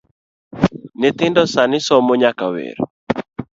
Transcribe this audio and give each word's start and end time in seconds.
Nyithindo 0.99 1.41
sani 1.53 1.77
somomnyaka 1.87 2.45
wer 2.53 2.77